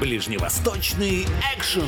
Ближневосточный 0.00 1.26
экшен. 1.54 1.84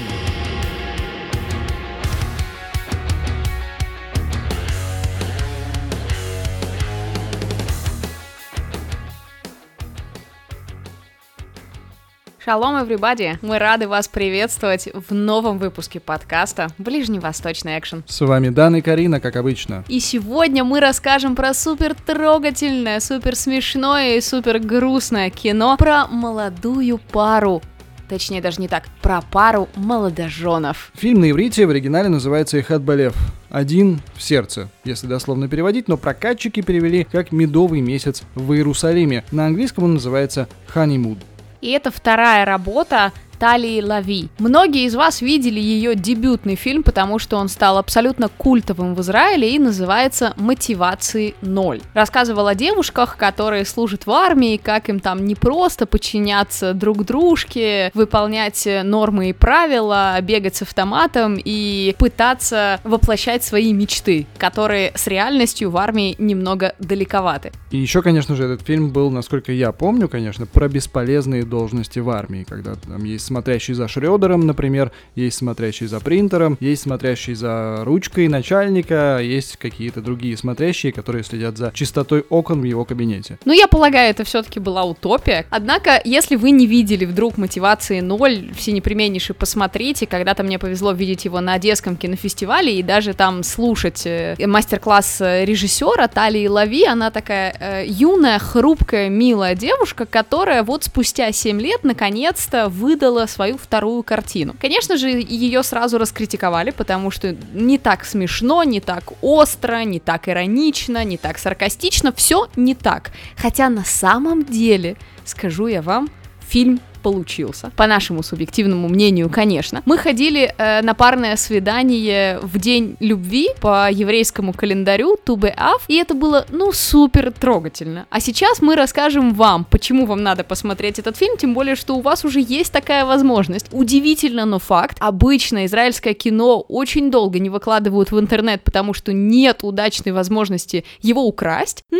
Шалом, 12.44 12.76
everybody! 12.84 13.38
Мы 13.40 13.58
рады 13.58 13.88
вас 13.88 14.08
приветствовать 14.08 14.88
в 14.92 15.14
новом 15.14 15.58
выпуске 15.58 15.98
подкаста 15.98 16.68
«Ближневосточный 16.76 17.78
экшен». 17.78 18.04
С 18.06 18.20
вами 18.20 18.50
Дан 18.50 18.76
и 18.76 18.82
Карина, 18.82 19.20
как 19.20 19.36
обычно. 19.36 19.84
И 19.88 20.00
сегодня 20.00 20.64
мы 20.64 20.80
расскажем 20.80 21.34
про 21.34 21.54
супер 21.54 21.94
трогательное, 21.94 23.00
супер 23.00 23.36
смешное 23.36 24.16
и 24.16 24.20
супер 24.20 24.58
грустное 24.58 25.30
кино 25.30 25.76
про 25.78 26.08
молодую 26.08 26.98
пару. 26.98 27.62
Точнее, 28.08 28.40
даже 28.40 28.60
не 28.60 28.68
так, 28.68 28.84
про 29.00 29.22
пару 29.22 29.68
молодоженов. 29.74 30.90
Фильм 30.94 31.20
на 31.20 31.30
иврите 31.30 31.66
в 31.66 31.70
оригинале 31.70 32.08
называется 32.08 32.58
«Эхат 32.58 32.82
Балев». 32.82 33.14
Один 33.48 34.00
в 34.14 34.22
сердце, 34.22 34.70
если 34.84 35.06
дословно 35.06 35.48
переводить, 35.48 35.88
но 35.88 35.96
прокатчики 35.96 36.60
перевели 36.62 37.04
как 37.04 37.32
«Медовый 37.32 37.80
месяц 37.80 38.22
в 38.34 38.52
Иерусалиме». 38.52 39.24
На 39.30 39.46
английском 39.46 39.84
он 39.84 39.94
называется 39.94 40.48
«Honeymoon». 40.74 41.18
И 41.60 41.70
это 41.70 41.90
вторая 41.90 42.44
работа 42.44 43.12
Талии 43.42 43.82
Лави. 43.82 44.28
Многие 44.38 44.84
из 44.84 44.94
вас 44.94 45.20
видели 45.20 45.58
ее 45.58 45.96
дебютный 45.96 46.54
фильм, 46.54 46.84
потому 46.84 47.18
что 47.18 47.38
он 47.38 47.48
стал 47.48 47.76
абсолютно 47.76 48.28
культовым 48.28 48.94
в 48.94 49.00
Израиле 49.00 49.52
и 49.52 49.58
называется 49.58 50.32
«Мотивации 50.36 51.34
ноль». 51.42 51.80
Рассказывал 51.92 52.46
о 52.46 52.54
девушках, 52.54 53.16
которые 53.16 53.64
служат 53.64 54.06
в 54.06 54.12
армии, 54.12 54.58
как 54.58 54.88
им 54.88 55.00
там 55.00 55.24
не 55.24 55.34
просто 55.34 55.86
подчиняться 55.86 56.72
друг 56.72 57.04
дружке, 57.04 57.90
выполнять 57.94 58.68
нормы 58.84 59.30
и 59.30 59.32
правила, 59.32 60.16
бегать 60.22 60.54
с 60.54 60.62
автоматом 60.62 61.36
и 61.36 61.96
пытаться 61.98 62.78
воплощать 62.84 63.42
свои 63.42 63.72
мечты, 63.72 64.28
которые 64.38 64.92
с 64.94 65.08
реальностью 65.08 65.72
в 65.72 65.78
армии 65.78 66.14
немного 66.18 66.76
далековаты. 66.78 67.50
И 67.72 67.78
еще, 67.78 68.02
конечно 68.02 68.36
же, 68.36 68.44
этот 68.44 68.64
фильм 68.64 68.90
был, 68.90 69.10
насколько 69.10 69.50
я 69.50 69.72
помню, 69.72 70.08
конечно, 70.08 70.46
про 70.46 70.68
бесполезные 70.68 71.42
должности 71.42 71.98
в 71.98 72.08
армии, 72.08 72.46
когда 72.48 72.76
там 72.76 73.02
есть 73.02 73.31
смотрящий 73.32 73.72
за 73.72 73.88
Шредером, 73.88 74.46
например, 74.46 74.92
есть 75.14 75.38
смотрящий 75.38 75.86
за 75.86 76.00
принтером, 76.00 76.58
есть 76.60 76.82
смотрящий 76.82 77.32
за 77.32 77.82
ручкой 77.84 78.28
начальника, 78.28 79.20
есть 79.22 79.56
какие-то 79.56 80.02
другие 80.02 80.36
смотрящие, 80.36 80.92
которые 80.92 81.24
следят 81.24 81.56
за 81.56 81.72
чистотой 81.74 82.26
окон 82.28 82.60
в 82.60 82.64
его 82.64 82.84
кабинете. 82.84 83.38
Ну, 83.46 83.54
я 83.54 83.68
полагаю, 83.68 84.10
это 84.10 84.24
все-таки 84.24 84.60
была 84.60 84.84
утопия. 84.84 85.46
Однако, 85.48 85.98
если 86.04 86.36
вы 86.36 86.50
не 86.50 86.66
видели 86.66 87.06
вдруг 87.06 87.38
мотивации 87.38 88.00
ноль, 88.00 88.50
все 88.54 88.72
непременнейшие 88.72 89.34
посмотрите. 89.34 90.06
Когда-то 90.06 90.42
мне 90.42 90.58
повезло 90.58 90.92
видеть 90.92 91.24
его 91.24 91.40
на 91.40 91.54
Одесском 91.54 91.96
кинофестивале 91.96 92.78
и 92.78 92.82
даже 92.82 93.14
там 93.14 93.42
слушать 93.42 94.02
э, 94.04 94.36
мастер-класс 94.46 95.20
э, 95.20 95.44
режиссера 95.46 96.06
Талии 96.08 96.46
Лави. 96.46 96.84
Она 96.84 97.10
такая 97.10 97.56
э, 97.58 97.84
юная, 97.86 98.38
хрупкая, 98.38 99.08
милая 99.08 99.54
девушка, 99.54 100.04
которая 100.04 100.62
вот 100.62 100.84
спустя 100.84 101.32
7 101.32 101.60
лет 101.60 101.84
наконец-то 101.84 102.68
выдала 102.68 103.21
свою 103.26 103.56
вторую 103.56 104.02
картину. 104.02 104.54
Конечно 104.60 104.96
же, 104.96 105.08
ее 105.08 105.62
сразу 105.62 105.98
раскритиковали, 105.98 106.70
потому 106.70 107.10
что 107.10 107.36
не 107.52 107.78
так 107.78 108.04
смешно, 108.04 108.62
не 108.64 108.80
так 108.80 109.04
остро, 109.20 109.84
не 109.84 110.00
так 110.00 110.28
иронично, 110.28 111.04
не 111.04 111.16
так 111.16 111.38
саркастично, 111.38 112.12
все 112.12 112.48
не 112.56 112.74
так. 112.74 113.12
Хотя 113.36 113.68
на 113.68 113.84
самом 113.84 114.44
деле, 114.44 114.96
скажу 115.24 115.66
я 115.66 115.82
вам, 115.82 116.08
фильм 116.48 116.80
получился. 117.02 117.72
По 117.76 117.86
нашему 117.86 118.22
субъективному 118.22 118.88
мнению, 118.88 119.28
конечно. 119.28 119.82
Мы 119.84 119.98
ходили 119.98 120.54
э, 120.56 120.82
на 120.82 120.94
парное 120.94 121.36
свидание 121.36 122.38
в 122.40 122.58
день 122.58 122.96
любви 123.00 123.48
по 123.60 123.90
еврейскому 123.90 124.52
календарю 124.52 125.16
Тубе 125.22 125.54
Ав, 125.56 125.84
и 125.88 125.96
это 125.96 126.14
было, 126.14 126.46
ну, 126.50 126.72
супер 126.72 127.32
трогательно. 127.32 128.06
А 128.10 128.20
сейчас 128.20 128.62
мы 128.62 128.76
расскажем 128.76 129.34
вам, 129.34 129.64
почему 129.64 130.06
вам 130.06 130.22
надо 130.22 130.44
посмотреть 130.44 130.98
этот 130.98 131.16
фильм, 131.16 131.36
тем 131.36 131.54
более, 131.54 131.74
что 131.74 131.96
у 131.96 132.00
вас 132.00 132.24
уже 132.24 132.40
есть 132.40 132.72
такая 132.72 133.04
возможность. 133.04 133.66
Удивительно, 133.72 134.44
но 134.44 134.58
факт. 134.58 134.96
Обычно 135.00 135.66
израильское 135.66 136.14
кино 136.14 136.60
очень 136.60 137.10
долго 137.10 137.38
не 137.38 137.50
выкладывают 137.50 138.12
в 138.12 138.18
интернет, 138.18 138.62
потому 138.62 138.94
что 138.94 139.12
нет 139.12 139.60
удачной 139.62 140.12
возможности 140.12 140.84
его 141.00 141.22
украсть, 141.24 141.84
но 141.90 141.98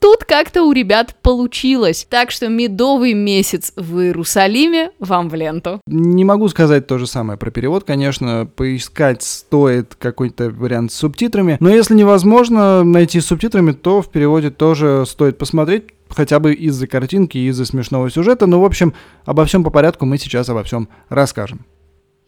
тут 0.00 0.24
как-то 0.24 0.62
у 0.64 0.72
ребят 0.72 1.16
получилось. 1.22 2.06
Так 2.08 2.30
что 2.30 2.48
медовый 2.48 3.14
месяц 3.14 3.72
в 3.76 4.00
Иерусалиме 4.00 4.90
вам 4.98 5.28
в 5.28 5.34
ленту. 5.34 5.80
Не 5.86 6.24
могу 6.24 6.48
сказать 6.48 6.86
то 6.86 6.98
же 6.98 7.06
самое 7.06 7.38
про 7.38 7.50
перевод, 7.50 7.84
конечно, 7.84 8.46
поискать 8.46 9.22
стоит 9.22 9.94
какой-то 9.94 10.50
вариант 10.50 10.92
с 10.92 10.96
субтитрами, 10.96 11.56
но 11.60 11.70
если 11.70 11.94
невозможно 11.94 12.84
найти 12.84 13.20
с 13.20 13.26
субтитрами, 13.26 13.72
то 13.72 14.02
в 14.02 14.10
переводе 14.10 14.50
тоже 14.50 15.04
стоит 15.06 15.38
посмотреть, 15.38 15.84
хотя 16.08 16.38
бы 16.38 16.54
из-за 16.54 16.86
картинки 16.86 17.38
из-за 17.38 17.64
смешного 17.64 18.10
сюжета. 18.10 18.46
Ну, 18.46 18.60
в 18.60 18.64
общем, 18.64 18.94
обо 19.24 19.44
всем 19.44 19.64
по 19.64 19.70
порядку 19.70 20.06
мы 20.06 20.18
сейчас 20.18 20.48
обо 20.48 20.62
всем 20.62 20.88
расскажем. 21.08 21.66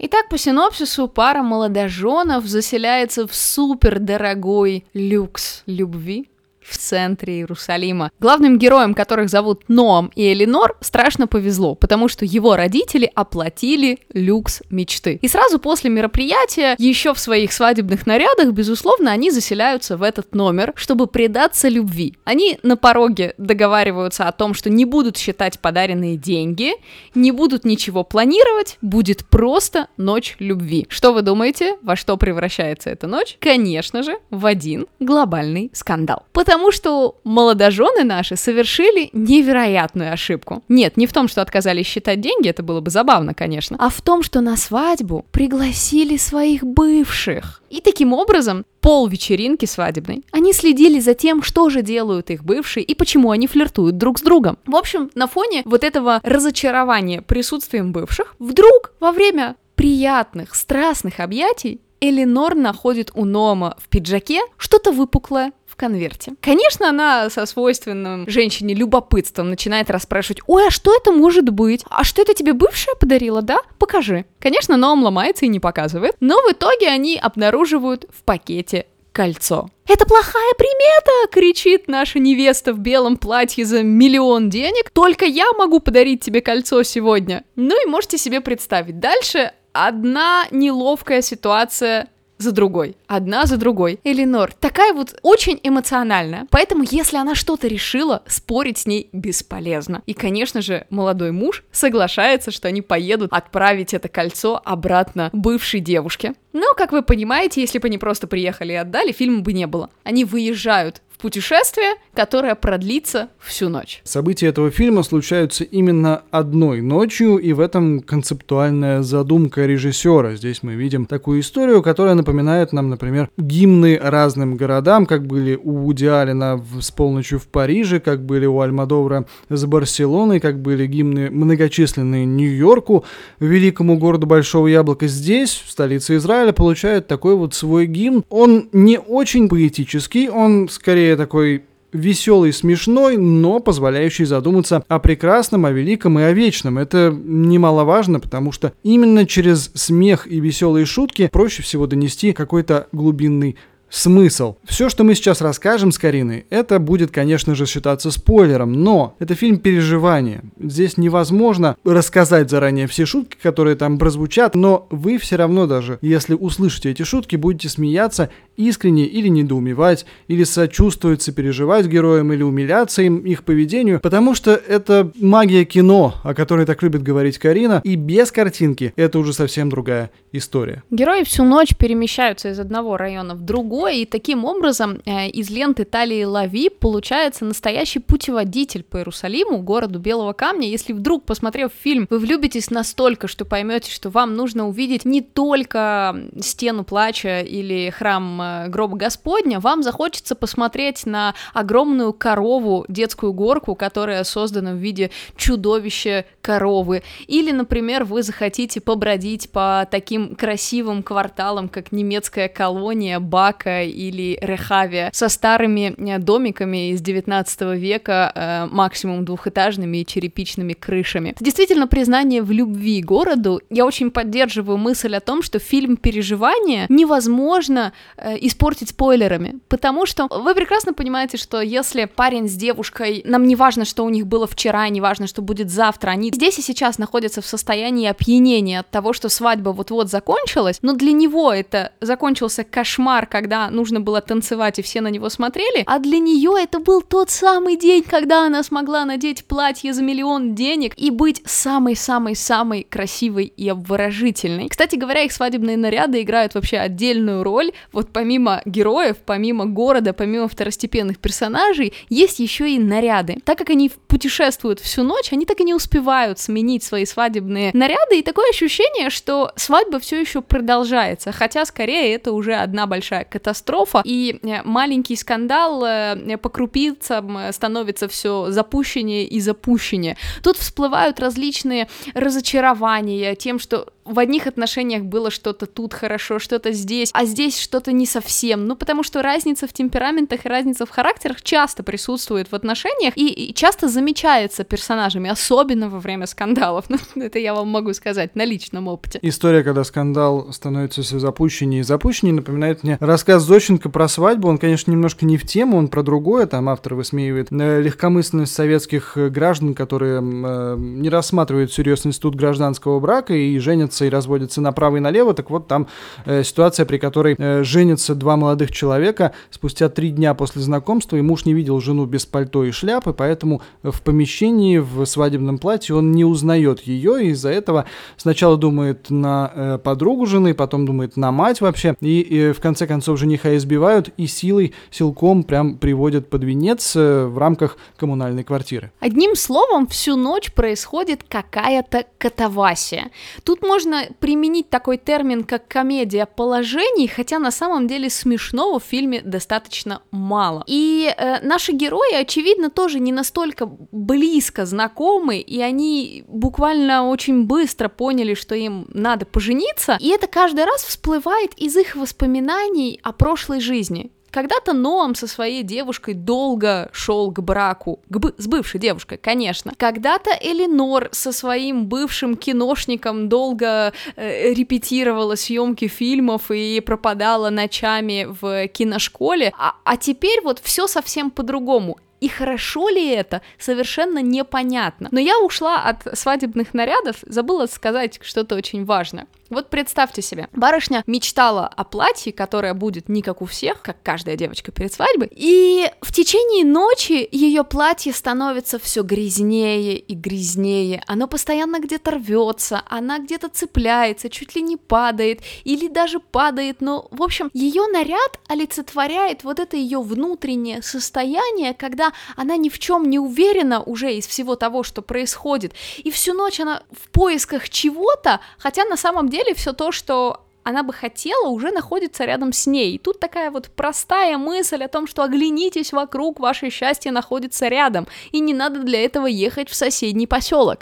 Итак, 0.00 0.28
по 0.28 0.38
синопсису 0.38 1.08
пара 1.08 1.42
молодоженов 1.42 2.46
заселяется 2.46 3.26
в 3.26 3.34
супердорогой 3.34 4.84
люкс 4.94 5.64
любви 5.66 6.28
в 6.68 6.76
центре 6.76 7.34
Иерусалима. 7.34 8.10
Главным 8.20 8.58
героям, 8.58 8.94
которых 8.94 9.28
зовут 9.28 9.62
Ноам 9.68 10.10
и 10.14 10.32
Элинор, 10.32 10.76
страшно 10.80 11.26
повезло, 11.26 11.74
потому 11.74 12.08
что 12.08 12.24
его 12.24 12.56
родители 12.56 13.10
оплатили 13.14 13.98
люкс 14.12 14.62
мечты. 14.70 15.18
И 15.22 15.28
сразу 15.28 15.58
после 15.58 15.90
мероприятия, 15.90 16.74
еще 16.78 17.14
в 17.14 17.18
своих 17.18 17.52
свадебных 17.52 18.06
нарядах, 18.06 18.52
безусловно, 18.52 19.12
они 19.12 19.30
заселяются 19.30 19.96
в 19.96 20.02
этот 20.02 20.34
номер, 20.34 20.72
чтобы 20.76 21.06
предаться 21.06 21.68
любви. 21.68 22.16
Они 22.24 22.58
на 22.62 22.76
пороге 22.76 23.34
договариваются 23.38 24.24
о 24.24 24.32
том, 24.32 24.54
что 24.54 24.70
не 24.70 24.84
будут 24.84 25.16
считать 25.16 25.58
подаренные 25.60 26.16
деньги, 26.16 26.72
не 27.14 27.32
будут 27.32 27.64
ничего 27.64 28.04
планировать, 28.04 28.78
будет 28.82 29.24
просто 29.26 29.88
ночь 29.96 30.36
любви. 30.38 30.86
Что 30.88 31.12
вы 31.12 31.22
думаете, 31.22 31.76
во 31.82 31.96
что 31.96 32.16
превращается 32.16 32.90
эта 32.90 33.06
ночь? 33.06 33.36
Конечно 33.40 34.02
же, 34.02 34.18
в 34.30 34.46
один 34.46 34.86
глобальный 34.98 35.70
скандал. 35.72 36.24
Потому 36.32 36.57
Потому 36.58 36.72
что 36.72 37.20
молодожены 37.22 38.02
наши 38.02 38.34
совершили 38.34 39.10
невероятную 39.12 40.12
ошибку. 40.12 40.64
Нет, 40.68 40.96
не 40.96 41.06
в 41.06 41.12
том, 41.12 41.28
что 41.28 41.40
отказались 41.40 41.86
считать 41.86 42.20
деньги, 42.20 42.48
это 42.48 42.64
было 42.64 42.80
бы 42.80 42.90
забавно, 42.90 43.32
конечно, 43.32 43.76
а 43.78 43.88
в 43.88 44.02
том, 44.02 44.24
что 44.24 44.40
на 44.40 44.56
свадьбу 44.56 45.24
пригласили 45.30 46.16
своих 46.16 46.64
бывших. 46.64 47.62
И 47.70 47.80
таким 47.80 48.12
образом 48.12 48.64
пол 48.80 49.06
вечеринки 49.06 49.66
свадебной. 49.66 50.24
Они 50.32 50.52
следили 50.52 50.98
за 50.98 51.14
тем, 51.14 51.44
что 51.44 51.70
же 51.70 51.82
делают 51.82 52.30
их 52.30 52.42
бывшие 52.42 52.82
и 52.82 52.96
почему 52.96 53.30
они 53.30 53.46
флиртуют 53.46 53.96
друг 53.96 54.18
с 54.18 54.22
другом. 54.22 54.58
В 54.66 54.74
общем, 54.74 55.12
на 55.14 55.28
фоне 55.28 55.62
вот 55.64 55.84
этого 55.84 56.18
разочарования 56.24 57.22
присутствием 57.22 57.92
бывших, 57.92 58.34
вдруг 58.40 58.94
во 58.98 59.12
время 59.12 59.54
приятных, 59.76 60.56
страстных 60.56 61.20
объятий 61.20 61.80
Эленор 62.00 62.54
находит 62.54 63.10
у 63.14 63.24
Нома 63.24 63.76
в 63.78 63.88
пиджаке 63.88 64.40
что-то 64.56 64.92
выпуклое, 64.92 65.52
конверте. 65.78 66.34
Конечно, 66.42 66.90
она 66.90 67.30
со 67.30 67.46
свойственным 67.46 68.28
женщине 68.28 68.74
любопытством 68.74 69.48
начинает 69.48 69.88
расспрашивать, 69.88 70.42
ой, 70.46 70.66
а 70.66 70.70
что 70.70 70.94
это 70.94 71.12
может 71.12 71.48
быть? 71.48 71.84
А 71.88 72.04
что 72.04 72.20
это 72.20 72.34
тебе 72.34 72.52
бывшая 72.52 72.94
подарила, 72.96 73.40
да? 73.40 73.58
Покажи. 73.78 74.26
Конечно, 74.40 74.76
Ноам 74.76 75.02
ломается 75.02 75.46
и 75.46 75.48
не 75.48 75.60
показывает, 75.60 76.16
но 76.20 76.36
в 76.42 76.52
итоге 76.52 76.88
они 76.88 77.16
обнаруживают 77.16 78.04
в 78.14 78.22
пакете 78.24 78.86
кольцо. 79.12 79.68
«Это 79.88 80.04
плохая 80.04 80.52
примета!»— 80.56 81.10
кричит 81.32 81.88
наша 81.88 82.18
невеста 82.18 82.72
в 82.72 82.78
белом 82.78 83.16
платье 83.16 83.64
за 83.64 83.82
миллион 83.82 84.48
денег. 84.50 84.90
«Только 84.90 85.24
я 85.24 85.50
могу 85.54 85.80
подарить 85.80 86.22
тебе 86.22 86.40
кольцо 86.40 86.82
сегодня!» 86.84 87.42
Ну 87.56 87.74
и 87.82 87.88
можете 87.88 88.16
себе 88.16 88.40
представить. 88.40 89.00
Дальше 89.00 89.52
одна 89.72 90.46
неловкая 90.50 91.22
ситуация 91.22 92.08
за 92.38 92.52
другой, 92.52 92.96
одна 93.06 93.46
за 93.46 93.56
другой. 93.56 93.98
Элинор 94.04 94.52
такая 94.52 94.92
вот 94.92 95.18
очень 95.22 95.58
эмоциональная, 95.62 96.46
поэтому 96.50 96.84
если 96.88 97.16
она 97.16 97.34
что-то 97.34 97.66
решила, 97.66 98.22
спорить 98.26 98.78
с 98.78 98.86
ней 98.86 99.10
бесполезно. 99.12 100.02
И, 100.06 100.14
конечно 100.14 100.62
же, 100.62 100.86
молодой 100.88 101.32
муж 101.32 101.64
соглашается, 101.72 102.50
что 102.50 102.68
они 102.68 102.80
поедут 102.80 103.32
отправить 103.32 103.92
это 103.92 104.08
кольцо 104.08 104.60
обратно 104.64 105.30
бывшей 105.32 105.80
девушке. 105.80 106.34
Но, 106.52 106.74
как 106.74 106.92
вы 106.92 107.02
понимаете, 107.02 107.60
если 107.60 107.78
бы 107.78 107.88
они 107.88 107.98
просто 107.98 108.26
приехали 108.26 108.72
и 108.72 108.76
отдали, 108.76 109.12
фильма 109.12 109.40
бы 109.40 109.52
не 109.52 109.66
было. 109.66 109.90
Они 110.04 110.24
выезжают 110.24 111.02
путешествие, 111.18 111.94
которое 112.14 112.54
продлится 112.54 113.28
всю 113.38 113.68
ночь. 113.68 114.00
События 114.04 114.46
этого 114.48 114.70
фильма 114.70 115.02
случаются 115.02 115.64
именно 115.64 116.22
одной 116.30 116.80
ночью, 116.80 117.36
и 117.36 117.52
в 117.52 117.60
этом 117.60 118.00
концептуальная 118.00 119.02
задумка 119.02 119.66
режиссера. 119.66 120.34
Здесь 120.34 120.62
мы 120.62 120.74
видим 120.74 121.06
такую 121.06 121.40
историю, 121.40 121.82
которая 121.82 122.14
напоминает 122.14 122.72
нам, 122.72 122.88
например, 122.88 123.28
гимны 123.36 123.98
разным 124.00 124.56
городам, 124.56 125.06
как 125.06 125.26
были 125.26 125.58
у 125.62 125.72
Вуди 125.72 126.06
Аллена 126.06 126.62
с 126.80 126.90
полночью 126.90 127.38
в 127.38 127.46
Париже, 127.48 128.00
как 128.00 128.24
были 128.24 128.46
у 128.46 128.60
Альмадовра 128.60 129.26
с 129.48 129.64
Барселоной, 129.64 130.40
как 130.40 130.60
были 130.60 130.86
гимны 130.86 131.30
многочисленные 131.30 132.24
Нью-Йорку, 132.24 133.04
великому 133.40 133.98
городу 133.98 134.26
Большого 134.26 134.66
Яблока. 134.68 135.06
Здесь, 135.06 135.62
в 135.66 135.70
столице 135.70 136.16
Израиля, 136.16 136.52
получает 136.52 137.06
такой 137.06 137.34
вот 137.34 137.54
свой 137.54 137.86
гимн. 137.86 138.24
Он 138.28 138.68
не 138.72 138.98
очень 138.98 139.48
поэтический, 139.48 140.28
он 140.28 140.68
скорее 140.68 141.07
такой 141.16 141.64
веселый, 141.92 142.52
смешной, 142.52 143.16
но 143.16 143.60
позволяющий 143.60 144.24
задуматься 144.24 144.84
о 144.88 144.98
прекрасном, 144.98 145.64
о 145.64 145.70
великом 145.70 146.18
и 146.18 146.22
о 146.22 146.32
вечном. 146.32 146.78
Это 146.78 147.16
немаловажно, 147.16 148.20
потому 148.20 148.52
что 148.52 148.72
именно 148.82 149.26
через 149.26 149.70
смех 149.74 150.26
и 150.26 150.40
веселые 150.40 150.86
шутки 150.86 151.28
проще 151.32 151.62
всего 151.62 151.86
донести 151.86 152.32
какой-то 152.32 152.88
глубинный 152.92 153.56
смысл. 153.90 154.56
Все, 154.64 154.88
что 154.88 155.04
мы 155.04 155.14
сейчас 155.14 155.40
расскажем 155.40 155.92
с 155.92 155.98
Кариной, 155.98 156.46
это 156.50 156.78
будет, 156.78 157.10
конечно 157.10 157.54
же, 157.54 157.66
считаться 157.66 158.10
спойлером, 158.10 158.72
но 158.72 159.16
это 159.18 159.34
фильм 159.34 159.58
переживания. 159.58 160.42
Здесь 160.58 160.96
невозможно 160.96 161.76
рассказать 161.84 162.50
заранее 162.50 162.86
все 162.86 163.06
шутки, 163.06 163.36
которые 163.42 163.76
там 163.76 163.98
прозвучат, 163.98 164.54
но 164.54 164.86
вы 164.90 165.18
все 165.18 165.36
равно 165.36 165.66
даже, 165.66 165.98
если 166.02 166.34
услышите 166.34 166.90
эти 166.90 167.02
шутки, 167.02 167.36
будете 167.36 167.68
смеяться 167.68 168.30
искренне 168.56 169.04
или 169.04 169.28
недоумевать, 169.28 170.04
или 170.26 170.44
сочувствовать, 170.44 171.22
сопереживать 171.22 171.86
героям, 171.86 172.32
или 172.32 172.42
умиляться 172.42 173.02
им, 173.02 173.18
их 173.18 173.44
поведению, 173.44 174.00
потому 174.00 174.34
что 174.34 174.52
это 174.52 175.10
магия 175.20 175.64
кино, 175.64 176.14
о 176.24 176.34
которой 176.34 176.66
так 176.66 176.82
любит 176.82 177.02
говорить 177.02 177.38
Карина, 177.38 177.80
и 177.84 177.94
без 177.94 178.32
картинки 178.32 178.92
это 178.96 179.18
уже 179.18 179.32
совсем 179.32 179.70
другая 179.70 180.10
история. 180.32 180.82
Герои 180.90 181.22
всю 181.22 181.44
ночь 181.44 181.76
перемещаются 181.76 182.50
из 182.50 182.58
одного 182.58 182.96
района 182.96 183.34
в 183.34 183.42
другой, 183.42 183.77
другое, 183.78 183.94
и 183.94 184.06
таким 184.06 184.44
образом 184.44 185.00
э, 185.04 185.28
из 185.28 185.50
ленты 185.50 185.84
Талии 185.84 186.24
Лави 186.24 186.68
получается 186.68 187.44
настоящий 187.44 188.00
путеводитель 188.00 188.82
по 188.82 188.96
Иерусалиму, 188.96 189.58
городу 189.58 190.00
Белого 190.00 190.32
Камня. 190.32 190.68
Если 190.68 190.92
вдруг, 190.92 191.24
посмотрев 191.24 191.70
фильм, 191.80 192.08
вы 192.10 192.18
влюбитесь 192.18 192.70
настолько, 192.70 193.28
что 193.28 193.44
поймете, 193.44 193.92
что 193.92 194.10
вам 194.10 194.34
нужно 194.34 194.68
увидеть 194.68 195.04
не 195.04 195.20
только 195.20 196.16
стену 196.40 196.82
плача 196.82 197.40
или 197.40 197.90
храм 197.90 198.42
э, 198.42 198.68
гроба 198.68 198.96
Господня, 198.96 199.60
вам 199.60 199.84
захочется 199.84 200.34
посмотреть 200.34 201.06
на 201.06 201.34
огромную 201.54 202.12
корову, 202.12 202.84
детскую 202.88 203.32
горку, 203.32 203.76
которая 203.76 204.24
создана 204.24 204.72
в 204.72 204.76
виде 204.78 205.10
чудовища 205.36 206.24
коровы. 206.42 207.04
Или, 207.28 207.52
например, 207.52 208.04
вы 208.04 208.24
захотите 208.24 208.80
побродить 208.80 209.50
по 209.50 209.86
таким 209.88 210.34
красивым 210.34 211.04
кварталам, 211.04 211.68
как 211.68 211.92
немецкая 211.92 212.48
колония, 212.48 213.20
Бака, 213.20 213.67
Река 213.68 213.82
или 213.82 214.38
Рехавия 214.40 215.10
со 215.12 215.28
старыми 215.28 215.94
э, 215.96 216.18
домиками 216.18 216.90
из 216.90 217.00
19 217.00 217.60
века, 217.78 218.32
э, 218.34 218.66
максимум 218.70 219.24
двухэтажными 219.24 219.98
и 219.98 220.06
черепичными 220.06 220.72
крышами. 220.72 221.30
Это 221.30 221.44
действительно 221.44 221.86
признание 221.86 222.42
в 222.42 222.50
любви 222.50 223.02
городу. 223.02 223.60
Я 223.70 223.84
очень 223.86 224.10
поддерживаю 224.10 224.78
мысль 224.78 225.14
о 225.14 225.20
том, 225.20 225.42
что 225.42 225.58
фильм 225.58 225.96
«Переживание» 225.96 226.86
невозможно 226.88 227.92
э, 228.16 228.36
испортить 228.40 228.90
спойлерами, 228.90 229.58
потому 229.68 230.06
что 230.06 230.26
вы 230.30 230.54
прекрасно 230.54 230.94
понимаете, 230.94 231.36
что 231.36 231.60
если 231.60 232.06
парень 232.06 232.48
с 232.48 232.54
девушкой, 232.54 233.22
нам 233.24 233.46
не 233.46 233.56
важно, 233.56 233.84
что 233.84 234.04
у 234.04 234.08
них 234.08 234.26
было 234.26 234.46
вчера, 234.46 234.88
не 234.88 235.00
важно, 235.00 235.26
что 235.26 235.42
будет 235.42 235.70
завтра, 235.70 236.10
они 236.10 236.30
здесь 236.32 236.58
и 236.58 236.62
сейчас 236.62 236.98
находятся 236.98 237.40
в 237.40 237.46
состоянии 237.46 238.08
опьянения 238.08 238.80
от 238.80 238.90
того, 238.90 239.12
что 239.12 239.28
свадьба 239.28 239.70
вот-вот 239.70 240.08
закончилась, 240.08 240.78
но 240.82 240.92
для 240.94 241.12
него 241.12 241.52
это 241.52 241.92
закончился 242.00 242.64
кошмар, 242.64 243.26
когда 243.26 243.57
когда 243.58 243.70
нужно 243.70 244.00
было 244.00 244.20
танцевать, 244.20 244.78
и 244.78 244.82
все 244.82 245.00
на 245.00 245.08
него 245.08 245.28
смотрели, 245.28 245.82
а 245.86 245.98
для 245.98 246.18
нее 246.18 246.52
это 246.58 246.78
был 246.78 247.02
тот 247.02 247.30
самый 247.30 247.76
день, 247.76 248.02
когда 248.02 248.46
она 248.46 248.62
смогла 248.62 249.04
надеть 249.04 249.44
платье 249.44 249.92
за 249.92 250.02
миллион 250.02 250.54
денег 250.54 250.94
и 250.96 251.10
быть 251.10 251.42
самой-самой-самой 251.44 252.86
красивой 252.88 253.46
и 253.46 253.68
обворожительной. 253.68 254.68
Кстати 254.68 254.96
говоря, 254.96 255.22
их 255.22 255.32
свадебные 255.32 255.76
наряды 255.76 256.22
играют 256.22 256.54
вообще 256.54 256.78
отдельную 256.78 257.42
роль. 257.42 257.72
Вот 257.92 258.10
помимо 258.12 258.62
героев, 258.64 259.16
помимо 259.26 259.66
города, 259.66 260.12
помимо 260.12 260.48
второстепенных 260.48 261.18
персонажей, 261.18 261.92
есть 262.08 262.38
еще 262.38 262.70
и 262.70 262.78
наряды. 262.78 263.38
Так 263.44 263.58
как 263.58 263.70
они 263.70 263.90
путешествуют 264.06 264.78
всю 264.80 265.02
ночь, 265.02 265.32
они 265.32 265.46
так 265.46 265.60
и 265.60 265.64
не 265.64 265.74
успевают 265.74 266.38
сменить 266.38 266.84
свои 266.84 267.04
свадебные 267.04 267.70
наряды, 267.74 268.20
и 268.20 268.22
такое 268.22 268.50
ощущение, 268.50 269.10
что 269.10 269.52
свадьба 269.56 269.98
все 269.98 270.20
еще 270.20 270.42
продолжается, 270.42 271.32
хотя 271.32 271.64
скорее 271.64 272.14
это 272.14 272.32
уже 272.32 272.54
одна 272.54 272.86
большая 272.86 273.24
катастрофа 273.24 273.47
катастрофа, 273.48 274.02
и 274.04 274.38
э, 274.42 274.62
маленький 274.64 275.16
скандал 275.16 275.82
э, 275.84 276.36
по 276.36 276.48
крупицам 276.50 277.38
э, 277.38 277.52
становится 277.52 278.06
все 278.06 278.50
запущеннее 278.50 279.24
и 279.24 279.40
запущеннее. 279.40 280.16
Тут 280.42 280.56
всплывают 280.56 281.20
различные 281.20 281.88
разочарования 282.14 283.34
тем, 283.34 283.58
что 283.58 283.86
в 284.08 284.18
одних 284.18 284.46
отношениях 284.46 285.04
было 285.04 285.30
что-то 285.30 285.66
тут 285.66 285.94
хорошо, 285.94 286.38
что-то 286.38 286.72
здесь, 286.72 287.10
а 287.12 287.24
здесь 287.24 287.58
что-то 287.58 287.92
не 287.92 288.06
совсем. 288.06 288.66
Ну, 288.66 288.76
потому 288.76 289.02
что 289.02 289.22
разница 289.22 289.66
в 289.66 289.72
темпераментах 289.72 290.46
и 290.46 290.48
разница 290.48 290.86
в 290.86 290.90
характерах 290.90 291.42
часто 291.42 291.82
присутствует 291.82 292.50
в 292.50 292.54
отношениях 292.54 293.16
и, 293.16 293.28
и 293.28 293.54
часто 293.54 293.88
замечается 293.88 294.64
персонажами, 294.64 295.30
особенно 295.30 295.88
во 295.88 296.00
время 296.00 296.26
скандалов. 296.26 296.86
Ну, 297.14 297.24
это 297.24 297.38
я 297.38 297.54
вам 297.54 297.68
могу 297.68 297.92
сказать 297.94 298.36
на 298.36 298.44
личном 298.44 298.86
опыте. 298.88 299.18
История, 299.22 299.62
когда 299.62 299.82
скандал 299.84 300.52
становится 300.52 301.02
все 301.02 301.18
запущеннее 301.18 301.80
и 301.80 301.84
запущеннее, 301.84 302.34
напоминает 302.34 302.82
мне 302.82 302.98
рассказ 303.00 303.42
Зощенко 303.42 303.88
про 303.88 304.08
свадьбу. 304.08 304.48
Он, 304.48 304.58
конечно, 304.58 304.90
немножко 304.90 305.24
не 305.24 305.36
в 305.36 305.46
тему, 305.46 305.78
он 305.78 305.88
про 305.88 306.02
другое. 306.02 306.46
Там 306.46 306.68
автор 306.68 306.94
высмеивает 306.94 307.48
э, 307.50 307.80
легкомысленность 307.80 308.54
советских 308.54 309.16
э, 309.16 309.28
граждан, 309.28 309.74
которые 309.74 310.20
э, 310.20 310.76
не 310.78 311.08
рассматривают 311.08 311.70
всерьез 311.70 312.04
институт 312.04 312.34
гражданского 312.34 313.00
брака 313.00 313.34
и 313.34 313.58
женятся 313.58 313.97
женятся 313.98 314.04
и 314.04 314.08
разводятся 314.08 314.60
направо 314.60 314.96
и 314.96 315.00
налево, 315.00 315.34
так 315.34 315.50
вот 315.50 315.66
там 315.68 315.86
э, 316.26 316.42
ситуация, 316.44 316.86
при 316.86 316.98
которой 316.98 317.34
э, 317.38 317.62
женятся 317.64 318.14
два 318.14 318.36
молодых 318.36 318.70
человека 318.70 319.32
спустя 319.50 319.88
три 319.88 320.10
дня 320.10 320.34
после 320.34 320.62
знакомства, 320.62 321.16
и 321.16 321.22
муж 321.22 321.44
не 321.46 321.54
видел 321.54 321.80
жену 321.80 322.06
без 322.06 322.26
пальто 322.26 322.64
и 322.64 322.70
шляпы, 322.70 323.12
поэтому 323.12 323.60
в 323.82 324.00
помещении 324.02 324.78
в 324.78 325.04
свадебном 325.04 325.58
платье 325.58 325.94
он 325.94 326.12
не 326.12 326.24
узнает 326.24 326.80
ее, 326.80 327.24
и 327.24 327.30
из-за 327.30 327.50
этого 327.50 327.84
сначала 328.16 328.56
думает 328.56 329.10
на 329.10 329.50
э, 329.54 329.78
подругу 329.78 330.26
жены, 330.26 330.54
потом 330.54 330.86
думает 330.86 331.16
на 331.16 331.32
мать 331.32 331.60
вообще, 331.60 331.94
и, 332.00 332.20
и 332.20 332.52
в 332.52 332.60
конце 332.60 332.86
концов 332.86 333.18
жениха 333.18 333.56
избивают 333.56 334.10
и 334.16 334.26
силой, 334.26 334.72
силком 334.90 335.42
прям 335.42 335.78
приводят 335.78 336.30
под 336.30 336.44
венец 336.44 336.96
э, 336.96 337.26
в 337.26 337.38
рамках 337.38 337.76
коммунальной 337.96 338.44
квартиры. 338.44 338.90
Одним 339.00 339.36
словом, 339.36 339.86
всю 339.86 340.16
ночь 340.16 340.52
происходит 340.52 341.22
какая-то 341.28 342.04
катавасия. 342.18 343.10
Тут 343.44 343.62
можно 343.62 343.87
можно 343.88 344.14
применить 344.20 344.70
такой 344.70 344.98
термин, 344.98 345.44
как 345.44 345.66
комедия 345.68 346.26
положений, 346.26 347.08
хотя 347.08 347.38
на 347.38 347.50
самом 347.50 347.86
деле 347.86 348.10
смешного 348.10 348.78
в 348.78 348.84
фильме 348.84 349.22
достаточно 349.22 350.02
мало. 350.10 350.64
И 350.66 351.12
э, 351.16 351.40
наши 351.42 351.72
герои, 351.72 352.14
очевидно, 352.14 352.70
тоже 352.70 353.00
не 353.00 353.12
настолько 353.12 353.66
близко 353.66 354.66
знакомы, 354.66 355.38
и 355.38 355.60
они 355.60 356.24
буквально 356.28 357.08
очень 357.08 357.44
быстро 357.44 357.88
поняли, 357.88 358.34
что 358.34 358.54
им 358.54 358.86
надо 358.92 359.24
пожениться, 359.26 359.96
и 360.00 360.08
это 360.08 360.26
каждый 360.26 360.64
раз 360.64 360.82
всплывает 360.82 361.54
из 361.56 361.76
их 361.76 361.96
воспоминаний 361.96 363.00
о 363.02 363.12
прошлой 363.12 363.60
жизни. 363.60 364.10
Когда-то 364.30 364.72
Ноам 364.72 365.14
со 365.14 365.26
своей 365.26 365.62
девушкой 365.62 366.14
долго 366.14 366.90
шел 366.92 367.30
к 367.30 367.40
браку, 367.40 368.00
к 368.08 368.18
бы- 368.18 368.34
с 368.36 368.46
бывшей 368.46 368.80
девушкой, 368.80 369.18
конечно. 369.18 369.72
Когда-то 369.76 370.30
Элинор 370.40 371.08
со 371.12 371.32
своим 371.32 371.86
бывшим 371.86 372.36
киношником 372.36 373.28
долго 373.28 373.92
э, 374.16 374.52
репетировала 374.52 375.34
съемки 375.34 375.88
фильмов 375.88 376.50
и 376.50 376.80
пропадала 376.80 377.50
ночами 377.50 378.26
в 378.28 378.68
киношколе. 378.68 379.52
А, 379.58 379.74
а 379.84 379.96
теперь 379.96 380.40
вот 380.42 380.60
все 380.62 380.86
совсем 380.86 381.30
по-другому. 381.30 381.98
И 382.20 382.28
хорошо 382.28 382.88
ли 382.88 383.08
это, 383.08 383.42
совершенно 383.58 384.20
непонятно. 384.20 385.08
Но 385.12 385.20
я 385.20 385.38
ушла 385.38 385.82
от 385.82 386.18
свадебных 386.18 386.74
нарядов, 386.74 387.16
забыла 387.22 387.66
сказать 387.66 388.18
что-то 388.22 388.56
очень 388.56 388.84
важное. 388.84 389.26
Вот 389.50 389.70
представьте 389.70 390.20
себе, 390.20 390.48
барышня 390.52 391.02
мечтала 391.06 391.66
о 391.66 391.84
платье, 391.84 392.34
которое 392.34 392.74
будет 392.74 393.08
не 393.08 393.22
как 393.22 393.40
у 393.40 393.46
всех, 393.46 393.80
как 393.80 393.96
каждая 394.02 394.36
девочка 394.36 394.72
перед 394.72 394.92
свадьбой, 394.92 395.30
и 395.32 395.90
в 396.02 396.12
течение 396.12 396.66
ночи 396.66 397.26
ее 397.32 397.64
платье 397.64 398.12
становится 398.12 398.78
все 398.78 399.02
грязнее 399.02 399.98
и 399.98 400.14
грязнее, 400.14 401.02
оно 401.06 401.26
постоянно 401.28 401.80
где-то 401.80 402.10
рвется, 402.10 402.82
она 402.88 403.20
где-то 403.20 403.48
цепляется, 403.48 404.28
чуть 404.28 404.54
ли 404.54 404.60
не 404.60 404.76
падает, 404.76 405.40
или 405.64 405.88
даже 405.88 406.20
падает, 406.20 406.82
но, 406.82 407.08
в 407.10 407.22
общем, 407.22 407.50
ее 407.54 407.86
наряд 407.86 408.40
олицетворяет 408.48 409.44
вот 409.44 409.60
это 409.60 409.78
ее 409.78 410.02
внутреннее 410.02 410.82
состояние, 410.82 411.72
когда 411.72 412.12
она 412.36 412.58
ни 412.58 412.68
в 412.68 412.78
чем 412.78 413.08
не 413.08 413.18
уверена 413.18 413.82
уже 413.82 414.12
из 414.12 414.26
всего 414.26 414.56
того, 414.56 414.82
что 414.82 415.00
происходит, 415.00 415.72
и 415.96 416.10
всю 416.10 416.34
ночь 416.34 416.60
она 416.60 416.82
в 416.92 417.08
поисках 417.08 417.70
чего-то, 417.70 418.40
хотя 418.58 418.84
на 418.84 418.98
самом 418.98 419.30
деле 419.30 419.37
все 419.54 419.72
то, 419.72 419.92
что 419.92 420.44
она 420.62 420.82
бы 420.82 420.92
хотела, 420.92 421.48
уже 421.48 421.70
находится 421.70 422.24
рядом 422.24 422.52
с 422.52 422.66
ней. 422.66 422.94
И 422.94 422.98
тут 422.98 423.20
такая 423.20 423.50
вот 423.50 423.70
простая 423.74 424.36
мысль 424.36 424.82
о 424.84 424.88
том, 424.88 425.06
что 425.06 425.22
оглянитесь 425.22 425.92
вокруг, 425.92 426.40
ваше 426.40 426.68
счастье 426.68 427.10
находится 427.10 427.68
рядом, 427.68 428.06
и 428.32 428.40
не 428.40 428.52
надо 428.52 428.80
для 428.80 429.02
этого 429.02 429.26
ехать 429.26 429.70
в 429.70 429.74
соседний 429.74 430.26
поселок. 430.26 430.80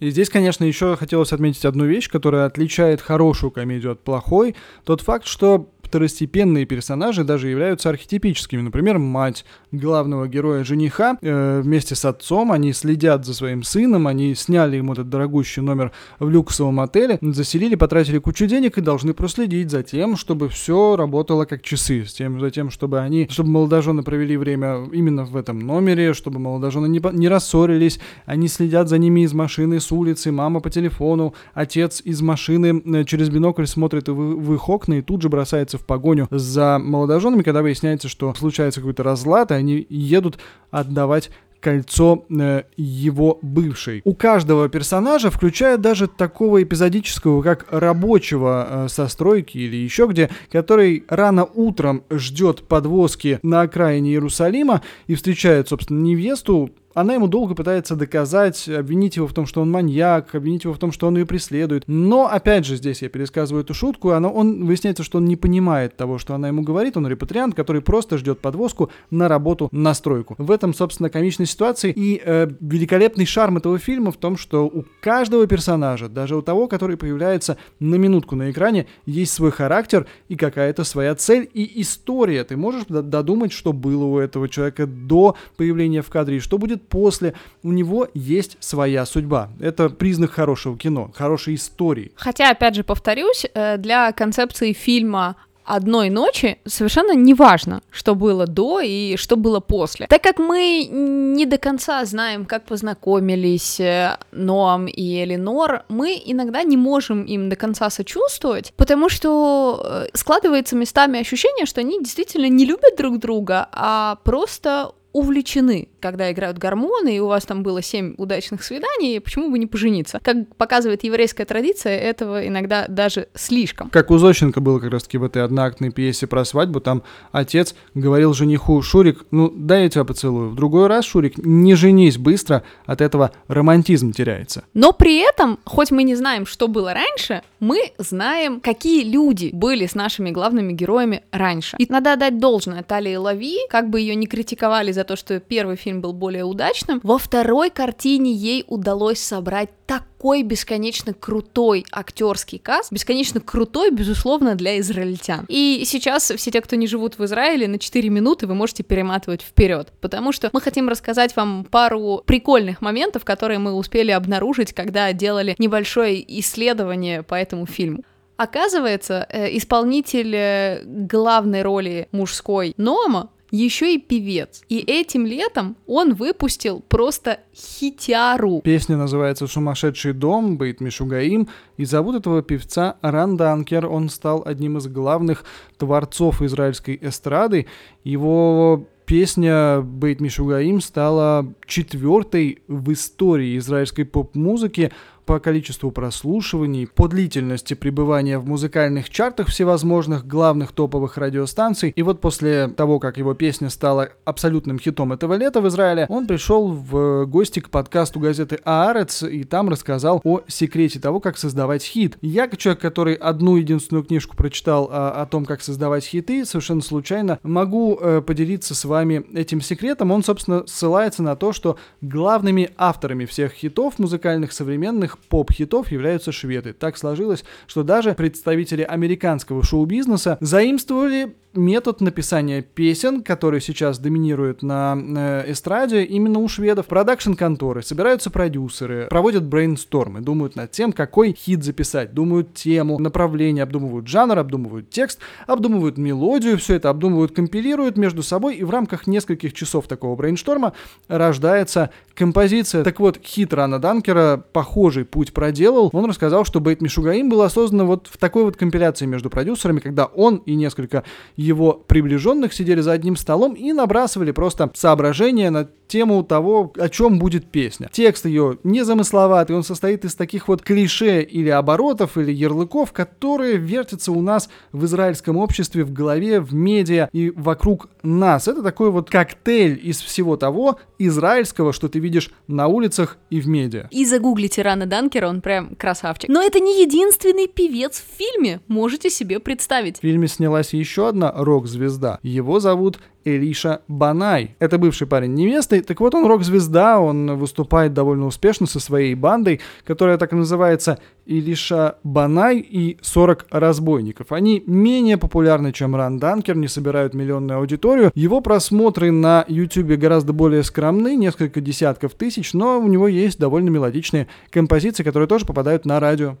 И 0.00 0.10
здесь, 0.10 0.28
конечно, 0.28 0.64
еще 0.64 0.96
хотелось 0.96 1.32
отметить 1.32 1.64
одну 1.64 1.86
вещь, 1.86 2.10
которая 2.10 2.46
отличает 2.46 3.00
хорошую 3.00 3.50
комедию 3.50 3.92
от 3.92 4.00
плохой. 4.00 4.54
Тот 4.84 5.00
факт, 5.00 5.26
что 5.26 5.70
второстепенные 5.86 6.66
персонажи 6.66 7.24
даже 7.24 7.48
являются 7.48 7.88
архетипическими. 7.88 8.60
Например, 8.60 8.98
мать 8.98 9.44
главного 9.72 10.26
героя 10.28 10.64
жениха 10.64 11.16
э, 11.20 11.60
вместе 11.62 11.94
с 11.94 12.04
отцом, 12.04 12.52
они 12.52 12.72
следят 12.72 13.24
за 13.24 13.34
своим 13.34 13.62
сыном, 13.62 14.06
они 14.06 14.34
сняли 14.34 14.76
ему 14.76 14.92
этот 14.92 15.08
дорогущий 15.08 15.62
номер 15.62 15.92
в 16.18 16.28
люксовом 16.28 16.80
отеле, 16.80 17.18
заселили, 17.22 17.76
потратили 17.76 18.18
кучу 18.18 18.46
денег 18.46 18.78
и 18.78 18.80
должны 18.80 19.14
проследить 19.14 19.70
за 19.70 19.82
тем, 19.82 20.16
чтобы 20.16 20.48
все 20.48 20.96
работало 20.96 21.44
как 21.44 21.62
часы, 21.62 22.04
с 22.04 22.12
тем, 22.12 22.40
за 22.40 22.50
тем, 22.50 22.70
чтобы 22.70 23.00
они, 23.00 23.28
чтобы 23.30 23.50
молодожены 23.50 24.02
провели 24.02 24.36
время 24.36 24.88
именно 24.92 25.24
в 25.24 25.36
этом 25.36 25.60
номере, 25.60 26.14
чтобы 26.14 26.38
молодожены 26.38 26.86
не, 26.88 27.00
не 27.12 27.28
рассорились, 27.28 28.00
они 28.24 28.48
следят 28.48 28.88
за 28.88 28.98
ними 28.98 29.20
из 29.20 29.32
машины, 29.32 29.80
с 29.80 29.92
улицы, 29.92 30.32
мама 30.32 30.60
по 30.60 30.70
телефону, 30.70 31.34
отец 31.54 32.02
из 32.04 32.20
машины 32.22 32.82
э, 32.84 33.04
через 33.04 33.28
бинокль 33.28 33.66
смотрит 33.66 34.08
в, 34.08 34.14
в 34.14 34.54
их 34.54 34.68
окна 34.68 34.94
и 34.94 35.02
тут 35.02 35.22
же 35.22 35.28
бросается 35.28 35.75
в 35.76 35.84
погоню 35.84 36.26
за 36.30 36.78
молодоженами, 36.78 37.42
когда 37.42 37.62
выясняется, 37.62 38.08
что 38.08 38.32
случается 38.34 38.80
какой-то 38.80 39.02
разлад, 39.02 39.50
и 39.50 39.54
они 39.54 39.86
едут 39.88 40.38
отдавать 40.70 41.30
кольцо 41.60 42.24
э, 42.30 42.62
его 42.76 43.38
бывшей. 43.42 44.00
У 44.04 44.14
каждого 44.14 44.68
персонажа, 44.68 45.30
включая 45.30 45.78
даже 45.78 46.06
такого 46.06 46.62
эпизодического, 46.62 47.42
как 47.42 47.66
рабочего 47.70 48.66
э, 48.68 48.88
со 48.88 49.08
стройки 49.08 49.58
или 49.58 49.74
еще 49.74 50.06
где, 50.06 50.30
который 50.52 51.04
рано 51.08 51.44
утром 51.44 52.04
ждет 52.10 52.62
подвозки 52.68 53.40
на 53.42 53.62
окраине 53.62 54.10
Иерусалима 54.10 54.82
и 55.06 55.16
встречает, 55.16 55.68
собственно, 55.68 56.02
невесту, 56.02 56.70
она 56.96 57.12
ему 57.12 57.28
долго 57.28 57.54
пытается 57.54 57.94
доказать, 57.94 58.66
обвинить 58.70 59.16
его 59.16 59.26
в 59.26 59.34
том, 59.34 59.44
что 59.44 59.60
он 59.60 59.70
маньяк, 59.70 60.34
обвинить 60.34 60.64
его 60.64 60.72
в 60.72 60.78
том, 60.78 60.92
что 60.92 61.06
он 61.08 61.18
ее 61.18 61.26
преследует. 61.26 61.84
Но, 61.86 62.26
опять 62.26 62.64
же, 62.64 62.76
здесь 62.76 63.02
я 63.02 63.10
пересказываю 63.10 63.64
эту 63.64 63.74
шутку, 63.74 64.12
она, 64.12 64.30
он 64.30 64.64
выясняется, 64.64 65.02
что 65.02 65.18
он 65.18 65.26
не 65.26 65.36
понимает 65.36 65.94
того, 65.94 66.16
что 66.16 66.34
она 66.34 66.48
ему 66.48 66.62
говорит. 66.62 66.96
Он 66.96 67.06
репатриант, 67.06 67.54
который 67.54 67.82
просто 67.82 68.16
ждет 68.16 68.40
подвозку 68.40 68.90
на 69.10 69.28
работу, 69.28 69.68
на 69.72 69.92
стройку. 69.92 70.36
В 70.38 70.50
этом, 70.50 70.72
собственно, 70.72 71.10
комичной 71.10 71.44
ситуации 71.44 71.92
и 71.94 72.18
э, 72.24 72.48
великолепный 72.60 73.26
шарм 73.26 73.58
этого 73.58 73.78
фильма 73.78 74.10
в 74.10 74.16
том, 74.16 74.38
что 74.38 74.64
у 74.64 74.86
каждого 75.02 75.46
персонажа, 75.46 76.08
даже 76.08 76.34
у 76.34 76.40
того, 76.40 76.66
который 76.66 76.96
появляется 76.96 77.58
на 77.78 77.96
минутку 77.96 78.36
на 78.36 78.50
экране, 78.50 78.86
есть 79.04 79.34
свой 79.34 79.50
характер 79.50 80.06
и 80.30 80.36
какая-то 80.36 80.82
своя 80.82 81.14
цель 81.14 81.46
и 81.52 81.82
история. 81.82 82.42
Ты 82.44 82.56
можешь 82.56 82.84
додумать, 82.88 83.52
что 83.52 83.74
было 83.74 84.04
у 84.04 84.18
этого 84.18 84.48
человека 84.48 84.86
до 84.86 85.36
появления 85.58 86.00
в 86.00 86.08
кадре 86.08 86.38
и 86.38 86.40
что 86.40 86.56
будет 86.56 86.85
после. 86.88 87.34
У 87.62 87.72
него 87.72 88.08
есть 88.14 88.56
своя 88.60 89.06
судьба. 89.06 89.50
Это 89.60 89.88
признак 89.88 90.32
хорошего 90.32 90.76
кино, 90.76 91.10
хорошей 91.14 91.54
истории. 91.54 92.12
Хотя, 92.16 92.50
опять 92.50 92.74
же, 92.74 92.84
повторюсь, 92.84 93.46
э, 93.54 93.76
для 93.78 94.12
концепции 94.12 94.72
фильма 94.72 95.36
одной 95.66 96.10
ночи 96.10 96.58
совершенно 96.64 97.12
не 97.12 97.34
важно, 97.34 97.82
что 97.90 98.14
было 98.14 98.46
до 98.46 98.80
и 98.80 99.16
что 99.16 99.36
было 99.36 99.60
после. 99.60 100.06
Так 100.06 100.22
как 100.22 100.38
мы 100.38 100.88
не 100.90 101.44
до 101.44 101.58
конца 101.58 102.04
знаем, 102.04 102.46
как 102.46 102.64
познакомились 102.64 103.80
э, 103.80 104.16
Ноам 104.32 104.86
и 104.86 105.24
Эленор, 105.24 105.84
мы 105.88 106.20
иногда 106.24 106.62
не 106.62 106.76
можем 106.76 107.24
им 107.24 107.48
до 107.48 107.56
конца 107.56 107.90
сочувствовать, 107.90 108.72
потому 108.76 109.08
что 109.08 109.82
э, 109.84 110.06
складывается 110.14 110.76
местами 110.76 111.20
ощущение, 111.20 111.66
что 111.66 111.80
они 111.80 111.98
действительно 111.98 112.48
не 112.48 112.64
любят 112.64 112.96
друг 112.96 113.18
друга, 113.18 113.68
а 113.72 114.18
просто 114.24 114.92
увлечены, 115.16 115.88
когда 115.98 116.30
играют 116.30 116.58
гормоны, 116.58 117.16
и 117.16 117.20
у 117.20 117.26
вас 117.26 117.46
там 117.46 117.62
было 117.62 117.80
семь 117.80 118.14
удачных 118.18 118.62
свиданий, 118.62 119.18
почему 119.18 119.50
бы 119.50 119.58
не 119.58 119.66
пожениться? 119.66 120.20
Как 120.22 120.54
показывает 120.56 121.04
еврейская 121.04 121.46
традиция, 121.46 121.98
этого 121.98 122.46
иногда 122.46 122.84
даже 122.86 123.28
слишком. 123.34 123.88
Как 123.88 124.10
у 124.10 124.18
Зощенко 124.18 124.60
было 124.60 124.78
как 124.78 124.92
раз-таки 124.92 125.16
в 125.16 125.24
этой 125.24 125.42
одноактной 125.42 125.90
пьесе 125.90 126.26
про 126.26 126.44
свадьбу, 126.44 126.80
там 126.80 127.02
отец 127.32 127.74
говорил 127.94 128.34
жениху, 128.34 128.82
Шурик, 128.82 129.24
ну 129.30 129.50
дай 129.50 129.84
я 129.84 129.88
тебя 129.88 130.04
поцелую. 130.04 130.50
В 130.50 130.54
другой 130.54 130.86
раз, 130.86 131.06
Шурик, 131.06 131.38
не 131.38 131.74
женись 131.76 132.18
быстро, 132.18 132.62
от 132.84 133.00
этого 133.00 133.30
романтизм 133.48 134.12
теряется. 134.12 134.64
Но 134.74 134.92
при 134.92 135.26
этом, 135.26 135.58
хоть 135.64 135.90
мы 135.90 136.02
не 136.02 136.14
знаем, 136.14 136.44
что 136.44 136.68
было 136.68 136.92
раньше, 136.92 137.40
мы 137.58 137.92
знаем, 137.96 138.60
какие 138.60 139.02
люди 139.02 139.48
были 139.54 139.86
с 139.86 139.94
нашими 139.94 140.30
главными 140.30 140.74
героями 140.74 141.22
раньше. 141.32 141.78
И 141.78 141.86
надо 141.88 142.12
отдать 142.12 142.38
должное 142.38 142.82
Талии 142.82 143.16
Лави, 143.16 143.60
как 143.70 143.88
бы 143.88 143.98
ее 143.98 144.14
не 144.14 144.26
критиковали 144.26 144.92
за 144.92 145.05
то, 145.06 145.16
что 145.16 145.40
первый 145.40 145.76
фильм 145.76 146.00
был 146.00 146.12
более 146.12 146.44
удачным, 146.44 147.00
во 147.02 147.18
второй 147.18 147.70
картине 147.70 148.32
ей 148.32 148.64
удалось 148.66 149.20
собрать 149.20 149.70
такой 149.86 150.42
бесконечно 150.42 151.14
крутой 151.14 151.86
актерский 151.92 152.58
каст, 152.58 152.92
бесконечно 152.92 153.40
крутой, 153.40 153.90
безусловно, 153.90 154.54
для 154.54 154.78
израильтян. 154.80 155.46
И 155.48 155.84
сейчас 155.86 156.30
все 156.36 156.50
те, 156.50 156.60
кто 156.60 156.76
не 156.76 156.86
живут 156.86 157.18
в 157.18 157.24
Израиле, 157.24 157.68
на 157.68 157.78
4 157.78 158.08
минуты 158.10 158.46
вы 158.46 158.54
можете 158.54 158.82
перематывать 158.82 159.42
вперед, 159.42 159.92
потому 160.00 160.32
что 160.32 160.50
мы 160.52 160.60
хотим 160.60 160.88
рассказать 160.88 161.34
вам 161.36 161.64
пару 161.64 162.22
прикольных 162.26 162.80
моментов, 162.82 163.24
которые 163.24 163.58
мы 163.58 163.72
успели 163.72 164.10
обнаружить, 164.10 164.72
когда 164.72 165.12
делали 165.12 165.54
небольшое 165.58 166.22
исследование 166.40 167.22
по 167.22 167.34
этому 167.34 167.66
фильму. 167.66 168.02
Оказывается, 168.36 169.26
э, 169.30 169.56
исполнитель 169.56 170.34
э, 170.34 170.82
главной 170.84 171.62
роли 171.62 172.08
мужской 172.12 172.74
Нома 172.76 173.30
еще 173.50 173.94
и 173.94 173.98
певец. 173.98 174.62
И 174.68 174.78
этим 174.78 175.26
летом 175.26 175.76
он 175.86 176.14
выпустил 176.14 176.82
просто 176.88 177.40
хитяру. 177.54 178.60
Песня 178.62 178.96
называется 178.96 179.46
«Сумасшедший 179.46 180.12
дом», 180.12 180.56
Бейт 180.56 180.80
Мишугаим, 180.80 181.48
и 181.76 181.84
зовут 181.84 182.16
этого 182.16 182.42
певца 182.42 182.96
Ран 183.02 183.36
Данкер. 183.36 183.86
Он 183.86 184.08
стал 184.08 184.42
одним 184.44 184.78
из 184.78 184.86
главных 184.86 185.44
творцов 185.78 186.42
израильской 186.42 186.98
эстрады. 187.00 187.66
Его 188.04 188.86
песня 189.06 189.80
Бейт 189.80 190.20
Мишугаим 190.20 190.80
стала 190.80 191.54
четвертой 191.66 192.62
в 192.66 192.92
истории 192.92 193.56
израильской 193.58 194.04
поп-музыки 194.04 194.92
по 195.26 195.40
количеству 195.40 195.90
прослушиваний, 195.90 196.86
по 196.86 197.08
длительности 197.08 197.74
пребывания 197.74 198.38
в 198.38 198.46
музыкальных 198.46 199.10
чартах 199.10 199.48
всевозможных 199.48 200.26
главных 200.26 200.72
топовых 200.72 201.18
радиостанций. 201.18 201.92
И 201.94 202.02
вот 202.02 202.20
после 202.20 202.68
того, 202.68 203.00
как 203.00 203.18
его 203.18 203.34
песня 203.34 203.68
стала 203.68 204.10
абсолютным 204.24 204.78
хитом 204.78 205.12
этого 205.12 205.34
лета 205.34 205.60
в 205.60 205.68
Израиле, 205.68 206.06
он 206.08 206.26
пришел 206.26 206.68
в 206.68 207.26
гости 207.26 207.60
к 207.60 207.70
подкасту 207.70 208.20
газеты 208.20 208.60
«Аарец» 208.64 209.24
и 209.24 209.42
там 209.44 209.68
рассказал 209.68 210.20
о 210.24 210.42
секрете 210.46 211.00
того, 211.00 211.20
как 211.20 211.36
создавать 211.36 211.82
хит. 211.82 212.16
Я, 212.22 212.46
как 212.46 212.58
человек, 212.58 212.80
который 212.80 213.14
одну 213.14 213.56
единственную 213.56 214.04
книжку 214.04 214.36
прочитал 214.36 214.88
о, 214.90 215.22
о 215.22 215.26
том, 215.26 215.44
как 215.44 215.60
создавать 215.60 216.04
хиты, 216.04 216.44
совершенно 216.44 216.82
случайно 216.82 217.40
могу 217.42 217.98
э, 218.00 218.20
поделиться 218.20 218.74
с 218.74 218.84
вами 218.84 219.24
этим 219.34 219.60
секретом. 219.60 220.12
Он, 220.12 220.22
собственно, 220.22 220.64
ссылается 220.66 221.24
на 221.24 221.34
то, 221.34 221.52
что 221.52 221.78
главными 222.00 222.70
авторами 222.76 223.24
всех 223.24 223.52
хитов 223.52 223.98
музыкальных 223.98 224.52
современных 224.52 225.15
поп-хитов 225.28 225.90
являются 225.90 226.32
шведы. 226.32 226.72
Так 226.72 226.96
сложилось, 226.96 227.44
что 227.66 227.82
даже 227.82 228.14
представители 228.14 228.82
американского 228.82 229.62
шоу-бизнеса 229.62 230.38
заимствовали 230.40 231.34
метод 231.56 232.00
написания 232.00 232.62
песен, 232.62 233.22
который 233.22 233.60
сейчас 233.60 233.98
доминирует 233.98 234.62
на 234.62 234.96
э, 234.96 235.52
эстраде, 235.52 236.04
именно 236.04 236.38
у 236.38 236.48
шведов. 236.48 236.86
Продакшн-конторы, 236.86 237.82
собираются 237.82 238.30
продюсеры, 238.30 239.06
проводят 239.08 239.44
брейнстормы, 239.44 240.20
думают 240.20 240.56
над 240.56 240.70
тем, 240.70 240.92
какой 240.92 241.32
хит 241.32 241.64
записать, 241.64 242.12
думают 242.12 242.54
тему, 242.54 242.98
направление, 242.98 243.62
обдумывают 243.62 244.06
жанр, 244.06 244.38
обдумывают 244.38 244.90
текст, 244.90 245.20
обдумывают 245.46 245.98
мелодию, 245.98 246.58
все 246.58 246.74
это 246.74 246.90
обдумывают, 246.90 247.32
компилируют 247.32 247.96
между 247.96 248.22
собой, 248.22 248.56
и 248.56 248.64
в 248.64 248.70
рамках 248.70 249.06
нескольких 249.06 249.52
часов 249.52 249.88
такого 249.88 250.14
брейншторма 250.16 250.74
рождается 251.08 251.90
композиция. 252.14 252.84
Так 252.84 253.00
вот, 253.00 253.18
хит 253.22 253.52
Рана 253.54 253.78
Данкера, 253.78 254.42
похожий 254.52 255.04
путь 255.10 255.32
проделал. 255.32 255.90
Он 255.92 256.06
рассказал, 256.06 256.44
что 256.44 256.60
Бейт 256.60 256.80
Мишугаим 256.80 257.28
было 257.28 257.48
создано 257.48 257.86
вот 257.86 258.08
в 258.10 258.18
такой 258.18 258.44
вот 258.44 258.56
компиляции 258.56 259.06
между 259.06 259.30
продюсерами, 259.30 259.80
когда 259.80 260.06
он 260.06 260.36
и 260.46 260.54
несколько 260.54 261.04
его 261.36 261.72
приближенных 261.72 262.52
сидели 262.52 262.80
за 262.80 262.92
одним 262.92 263.16
столом 263.16 263.54
и 263.54 263.72
набрасывали 263.72 264.32
просто 264.32 264.70
соображения 264.74 265.50
на 265.50 265.68
тему 265.86 266.22
того, 266.22 266.72
о 266.76 266.88
чем 266.88 267.18
будет 267.18 267.46
песня. 267.46 267.88
Текст 267.92 268.26
ее 268.26 268.58
незамысловатый, 268.64 269.56
он 269.56 269.62
состоит 269.62 270.04
из 270.04 270.14
таких 270.14 270.48
вот 270.48 270.62
клише 270.62 271.22
или 271.22 271.48
оборотов, 271.48 272.18
или 272.18 272.32
ярлыков, 272.32 272.92
которые 272.92 273.56
вертятся 273.56 274.12
у 274.12 274.20
нас 274.20 274.48
в 274.72 274.84
израильском 274.84 275.36
обществе, 275.36 275.84
в 275.84 275.92
голове, 275.92 276.40
в 276.40 276.54
медиа 276.54 277.08
и 277.12 277.30
вокруг 277.30 277.88
нас. 278.02 278.48
Это 278.48 278.62
такой 278.62 278.90
вот 278.90 279.10
коктейль 279.10 279.80
из 279.82 280.00
всего 280.00 280.36
того 280.36 280.78
израильского, 280.98 281.72
что 281.72 281.88
ты 281.88 281.98
видишь 281.98 282.30
на 282.46 282.66
улицах 282.68 283.18
и 283.30 283.40
в 283.40 283.48
медиа. 283.48 283.88
И 283.90 284.04
загуглите 284.04 284.62
Рана 284.62 284.86
Данкера, 284.86 285.28
он 285.28 285.40
прям 285.40 285.74
красавчик. 285.76 286.28
Но 286.28 286.42
это 286.42 286.60
не 286.60 286.82
единственный 286.82 287.48
певец 287.48 288.00
в 288.00 288.16
фильме, 288.16 288.60
можете 288.68 289.10
себе 289.10 289.40
представить. 289.40 289.98
В 289.98 290.00
фильме 290.00 290.28
снялась 290.28 290.72
еще 290.72 291.08
одна 291.08 291.32
рок-звезда. 291.32 292.18
Его 292.22 292.60
зовут 292.60 292.98
Элиша 293.26 293.80
Банай. 293.88 294.54
Это 294.60 294.78
бывший 294.78 295.06
парень 295.06 295.34
невесты. 295.34 295.82
Так 295.82 296.00
вот, 296.00 296.14
он 296.14 296.26
рок-звезда, 296.26 297.00
он 297.00 297.36
выступает 297.36 297.92
довольно 297.92 298.26
успешно 298.26 298.66
со 298.66 298.78
своей 298.78 299.14
бандой, 299.14 299.60
которая 299.84 300.16
так 300.16 300.32
и 300.32 300.36
называется 300.36 300.98
Илиша 301.26 301.96
Банай 302.04 302.58
и 302.58 302.98
40 303.02 303.46
разбойников. 303.50 304.30
Они 304.30 304.62
менее 304.66 305.18
популярны, 305.18 305.72
чем 305.72 305.96
Ран 305.96 306.18
Данкер, 306.18 306.56
не 306.56 306.68
собирают 306.68 307.14
миллионную 307.14 307.58
аудиторию. 307.58 308.12
Его 308.14 308.40
просмотры 308.40 309.10
на 309.10 309.44
YouTube 309.48 309.98
гораздо 309.98 310.32
более 310.32 310.62
скромны, 310.62 311.16
несколько 311.16 311.60
десятков 311.60 312.14
тысяч, 312.14 312.54
но 312.54 312.78
у 312.78 312.86
него 312.86 313.08
есть 313.08 313.40
довольно 313.40 313.70
мелодичные 313.70 314.28
композиции, 314.50 315.02
которые 315.02 315.26
тоже 315.26 315.44
попадают 315.44 315.84
на 315.84 315.98
радио. 315.98 316.36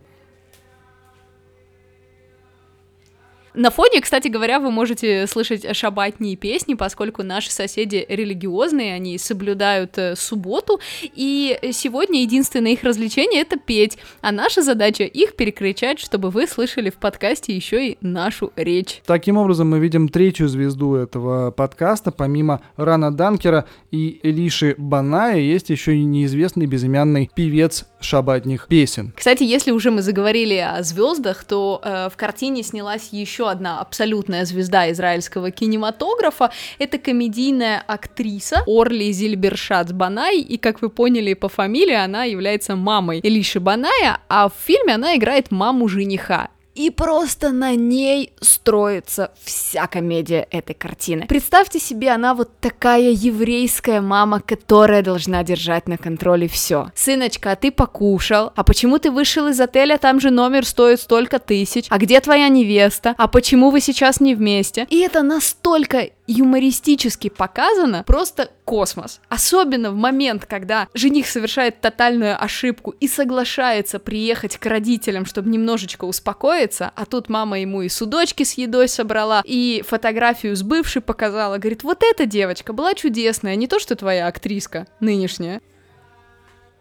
На 3.56 3.70
фоне, 3.70 4.02
кстати 4.02 4.28
говоря, 4.28 4.60
вы 4.60 4.70
можете 4.70 5.26
слышать 5.26 5.74
шабатные 5.74 6.36
песни, 6.36 6.74
поскольку 6.74 7.22
наши 7.22 7.50
соседи 7.50 8.04
религиозные, 8.06 8.92
они 8.92 9.16
соблюдают 9.16 9.96
э, 9.96 10.14
субботу, 10.14 10.78
и 11.02 11.58
сегодня 11.72 12.20
единственное 12.20 12.72
их 12.72 12.82
развлечение— 12.82 13.40
это 13.42 13.56
петь, 13.58 13.96
а 14.20 14.30
наша 14.30 14.60
задача— 14.60 15.04
их 15.04 15.36
перекричать, 15.36 15.98
чтобы 15.98 16.28
вы 16.28 16.46
слышали 16.46 16.90
в 16.90 16.96
подкасте 16.96 17.56
еще 17.56 17.92
и 17.92 17.98
нашу 18.02 18.52
речь. 18.56 19.00
Таким 19.06 19.38
образом, 19.38 19.70
мы 19.70 19.78
видим 19.78 20.10
третью 20.10 20.48
звезду 20.48 20.94
этого 20.94 21.50
подкаста, 21.50 22.10
помимо 22.10 22.60
Рана 22.76 23.10
Данкера 23.10 23.64
и 23.90 24.20
Элиши 24.22 24.74
Баная, 24.76 25.38
есть 25.38 25.70
еще 25.70 25.96
и 25.96 26.04
неизвестный 26.04 26.66
безымянный 26.66 27.30
певец 27.34 27.86
шабатних 28.00 28.66
песен. 28.68 29.14
Кстати, 29.16 29.44
если 29.44 29.70
уже 29.70 29.90
мы 29.90 30.02
заговорили 30.02 30.56
о 30.56 30.82
звездах, 30.82 31.44
то 31.44 31.80
э, 31.82 32.10
в 32.12 32.16
картине 32.18 32.62
снялась 32.62 33.08
еще 33.12 33.45
одна 33.46 33.80
абсолютная 33.80 34.44
звезда 34.44 34.90
израильского 34.92 35.50
кинематографа. 35.50 36.50
Это 36.78 36.98
комедийная 36.98 37.82
актриса 37.86 38.62
Орли 38.66 39.12
Зильбершац 39.12 39.92
Банай, 39.92 40.40
и, 40.40 40.56
как 40.58 40.82
вы 40.82 40.90
поняли 40.90 41.34
по 41.34 41.48
фамилии, 41.48 41.94
она 41.94 42.24
является 42.24 42.76
мамой 42.76 43.20
Элиши 43.22 43.60
Баная, 43.60 44.20
а 44.28 44.48
в 44.48 44.54
фильме 44.66 44.94
она 44.94 45.16
играет 45.16 45.50
маму 45.50 45.88
жениха 45.88 46.48
и 46.76 46.90
просто 46.90 47.52
на 47.52 47.74
ней 47.74 48.32
строится 48.40 49.32
вся 49.42 49.86
комедия 49.86 50.46
этой 50.50 50.74
картины. 50.74 51.26
Представьте 51.26 51.80
себе, 51.80 52.10
она 52.10 52.34
вот 52.34 52.50
такая 52.60 53.10
еврейская 53.10 54.00
мама, 54.00 54.40
которая 54.40 55.02
должна 55.02 55.42
держать 55.42 55.88
на 55.88 55.96
контроле 55.96 56.48
все. 56.48 56.90
Сыночка, 56.94 57.52
а 57.52 57.56
ты 57.56 57.72
покушал? 57.72 58.52
А 58.54 58.62
почему 58.62 58.98
ты 58.98 59.10
вышел 59.10 59.48
из 59.48 59.58
отеля? 59.58 59.96
Там 59.96 60.20
же 60.20 60.30
номер 60.30 60.66
стоит 60.66 61.00
столько 61.00 61.38
тысяч. 61.38 61.86
А 61.88 61.98
где 61.98 62.20
твоя 62.20 62.48
невеста? 62.48 63.14
А 63.16 63.26
почему 63.26 63.70
вы 63.70 63.80
сейчас 63.80 64.20
не 64.20 64.34
вместе? 64.34 64.86
И 64.90 65.00
это 65.00 65.22
настолько 65.22 66.10
юмористически 66.26 67.28
показано, 67.28 68.04
просто 68.04 68.50
космос. 68.64 69.20
Особенно 69.28 69.90
в 69.90 69.96
момент, 69.96 70.44
когда 70.46 70.88
жених 70.94 71.26
совершает 71.28 71.80
тотальную 71.80 72.42
ошибку 72.42 72.94
и 72.98 73.08
соглашается 73.08 73.98
приехать 73.98 74.56
к 74.56 74.66
родителям, 74.66 75.24
чтобы 75.24 75.50
немножечко 75.50 76.04
успокоиться, 76.04 76.90
а 76.94 77.06
тут 77.06 77.28
мама 77.28 77.60
ему 77.60 77.82
и 77.82 77.88
судочки 77.88 78.42
с 78.42 78.54
едой 78.54 78.88
собрала, 78.88 79.42
и 79.44 79.82
фотографию 79.86 80.56
с 80.56 80.62
бывшей 80.62 81.02
показала, 81.02 81.58
говорит, 81.58 81.82
вот 81.82 82.02
эта 82.02 82.26
девочка 82.26 82.72
была 82.72 82.94
чудесная, 82.94 83.56
не 83.56 83.68
то, 83.68 83.78
что 83.78 83.96
твоя 83.96 84.26
актриска 84.26 84.86
нынешняя. 85.00 85.60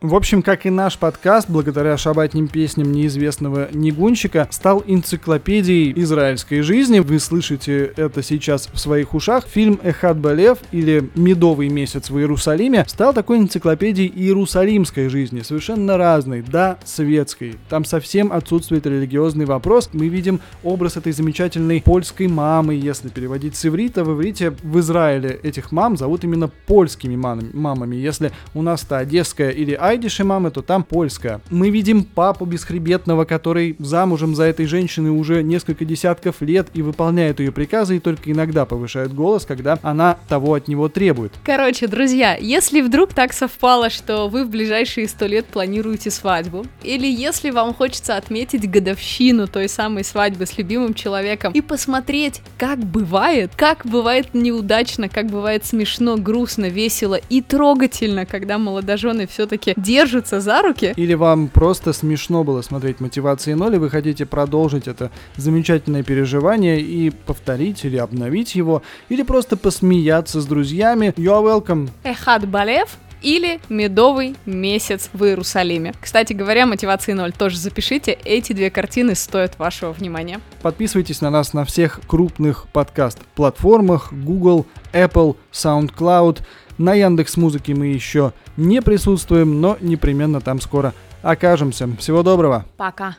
В 0.02 0.14
общем, 0.14 0.42
как 0.44 0.66
и 0.66 0.70
наш 0.70 0.98
подкаст, 0.98 1.50
благодаря 1.50 1.96
шабатним 1.96 2.50
песням 2.50 2.92
неизвестного 2.92 3.70
негунщика, 3.72 4.46
стал 4.52 4.84
энциклопедией 4.86 5.94
израильской 6.04 6.62
жизни. 6.62 7.00
Вы 7.00 7.18
слышите 7.18 7.94
это 7.96 8.22
сейчас 8.22 8.68
в 8.72 8.78
своих 8.78 9.14
ушах. 9.14 9.48
Фильм 9.48 9.80
«Эхад 9.82 10.18
Балев» 10.18 10.58
или 10.74 11.10
«Медовый 11.16 11.70
месяц 11.70 12.10
в 12.10 12.20
Иерусалиме» 12.20 12.84
стал 12.88 13.14
такой 13.14 13.38
энциклопедией 13.38 14.12
иерусалимской 14.14 15.08
жизни, 15.08 15.42
совершенно 15.42 15.98
разной, 15.98 16.44
да, 16.46 16.78
светской. 16.84 17.56
Там 17.70 17.86
совсем 17.86 18.34
отсутствует 18.34 18.86
религиозный 18.86 19.46
вопрос. 19.46 19.90
Мы 19.94 20.10
видим 20.10 20.42
образ 20.62 20.98
этой 20.98 21.14
замечательной 21.14 21.82
польской 21.82 22.28
мамы, 22.28 22.74
если 22.74 23.08
переводить 23.08 23.56
с 23.56 23.66
иврита. 23.66 24.04
В 24.04 24.14
иврите 24.14 24.52
в 24.62 24.78
Израиле 24.82 25.40
этих 25.42 25.72
мам 25.72 25.96
зовут 25.96 26.26
именно 26.26 26.50
польскими 26.50 27.16
мамами. 27.16 27.96
Если 27.96 28.34
у 28.54 28.62
нас-то 28.62 28.98
одесская 28.98 29.52
или 29.52 29.85
Айдиши 29.86 30.24
мамы, 30.24 30.50
то 30.50 30.64
там 30.64 30.84
польская. 30.84 31.42
Мы 31.52 31.70
видим 31.70 32.04
папу 32.06 32.46
бесхребетного, 32.46 33.24
который 33.24 33.76
замужем 33.78 34.34
за 34.34 34.46
этой 34.46 34.66
женщиной 34.66 35.12
уже 35.12 35.44
несколько 35.44 35.86
десятков 35.86 36.42
лет 36.42 36.70
и 36.74 36.82
выполняет 36.82 37.40
ее 37.40 37.52
приказы, 37.52 37.98
и 37.98 38.00
только 38.00 38.32
иногда 38.32 38.66
повышает 38.66 39.14
голос, 39.14 39.46
когда 39.46 39.78
она 39.84 40.18
того 40.28 40.56
от 40.56 40.68
него 40.68 40.90
требует. 40.90 41.34
Короче, 41.44 41.86
друзья, 41.86 42.36
если 42.36 42.82
вдруг 42.82 43.14
так 43.14 43.32
совпало, 43.32 43.92
что 43.92 44.28
вы 44.28 44.46
в 44.46 44.50
ближайшие 44.50 45.08
сто 45.08 45.28
лет 45.28 45.46
планируете 45.46 46.10
свадьбу, 46.10 46.66
или 46.82 47.06
если 47.06 47.52
вам 47.52 47.76
хочется 47.76 48.18
отметить 48.18 48.68
годовщину 48.68 49.48
той 49.48 49.70
самой 49.70 50.04
свадьбы 50.04 50.48
с 50.48 50.58
любимым 50.58 50.96
человеком 50.96 51.54
и 51.54 51.62
посмотреть, 51.62 52.42
как 52.58 52.80
бывает, 52.80 53.52
как 53.56 53.86
бывает 53.86 54.34
неудачно, 54.34 55.10
как 55.10 55.28
бывает 55.28 55.64
смешно, 55.64 56.18
грустно, 56.18 56.70
весело 56.70 57.20
и 57.30 57.44
трогательно, 57.44 58.26
когда 58.26 58.58
молодожены 58.58 59.28
все-таки 59.28 59.75
держатся 59.76 60.40
за 60.40 60.62
руки. 60.62 60.94
Или 60.96 61.14
вам 61.14 61.48
просто 61.48 61.94
смешно 61.94 62.44
было 62.44 62.62
смотреть 62.62 63.00
мотивации 63.00 63.54
ноль, 63.54 63.76
и 63.76 63.80
вы 63.80 63.90
хотите 63.90 64.26
продолжить 64.26 64.88
это 64.88 65.12
замечательное 65.38 66.04
переживание 66.04 66.82
и 66.82 67.10
повторить 67.10 67.86
или 67.86 67.98
обновить 67.98 68.56
его, 68.56 68.84
или 69.10 69.24
просто 69.24 69.58
посмеяться 69.58 70.42
с 70.42 70.46
друзьями. 70.46 71.14
You 71.18 71.32
are 71.32 71.44
welcome. 71.44 71.90
Эхад 72.04 72.48
Балев 72.48 72.98
или 73.22 73.60
«Медовый 73.70 74.36
месяц 74.46 75.10
в 75.12 75.24
Иерусалиме». 75.24 75.94
Кстати 76.00 76.34
говоря, 76.34 76.68
мотивации 76.68 77.14
ноль 77.14 77.34
тоже 77.34 77.58
запишите, 77.58 78.12
эти 78.24 78.54
две 78.54 78.70
картины 78.70 79.16
стоят 79.16 79.58
вашего 79.58 79.92
внимания. 79.94 80.40
Подписывайтесь 80.62 81.22
на 81.22 81.32
нас 81.32 81.54
на 81.54 81.66
всех 81.66 82.02
крупных 82.08 82.68
подкаст-платформах 82.72 84.14
Google, 84.14 84.68
Apple, 84.94 85.38
SoundCloud. 85.52 86.42
На 86.78 86.94
Яндекс 86.94 87.38
Музыке 87.38 87.74
мы 87.74 87.88
еще 87.88 88.34
не 88.58 88.82
присутствуем, 88.82 89.62
но 89.62 89.78
непременно 89.80 90.42
там 90.42 90.60
скоро 90.60 90.94
окажемся. 91.22 91.90
Всего 91.98 92.22
доброго. 92.22 92.66
Пока. 92.78 93.16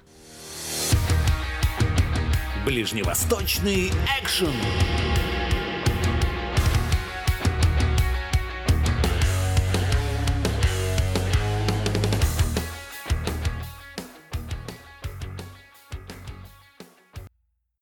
Ближневосточный 2.67 3.93
экшен. 4.21 4.49